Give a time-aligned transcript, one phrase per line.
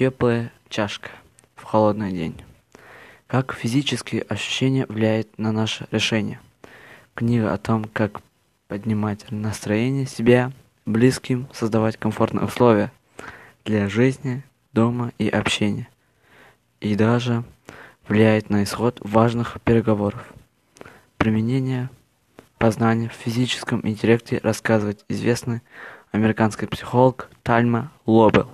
[0.00, 1.10] Теплая чашка
[1.56, 2.34] в холодный день.
[3.26, 6.40] Как физические ощущения влияют на наше решение.
[7.14, 8.22] Книга о том, как
[8.66, 10.52] поднимать настроение себя,
[10.86, 12.90] близким, создавать комфортные условия
[13.66, 14.42] для жизни,
[14.72, 15.86] дома и общения.
[16.80, 17.44] И даже
[18.08, 20.32] влияет на исход важных переговоров.
[21.18, 21.90] Применение
[22.56, 25.60] познания в физическом интеллекте рассказывает известный
[26.10, 28.50] американский психолог Тальма Лобел.